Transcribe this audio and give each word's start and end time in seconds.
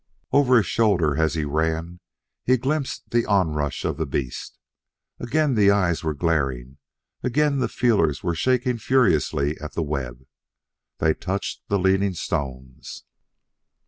Over 0.31 0.57
his 0.57 0.65
shoulder, 0.65 1.15
as 1.17 1.35
he 1.35 1.45
ran, 1.45 1.99
he 2.43 2.57
glimpsed 2.57 3.11
the 3.11 3.23
onrush 3.27 3.85
of 3.85 3.97
the 3.97 4.07
beast. 4.07 4.57
Again 5.19 5.53
the 5.53 5.69
eyes 5.69 6.03
were 6.03 6.15
glaring, 6.15 6.77
again 7.21 7.59
the 7.59 7.67
feelers 7.69 8.23
were 8.23 8.33
shaking 8.33 8.79
furiously 8.79 9.59
at 9.59 9.73
the 9.73 9.83
web. 9.83 10.25
They 10.97 11.13
touched 11.13 11.61
the 11.67 11.77
leaning 11.77 12.15
stones! 12.15 13.03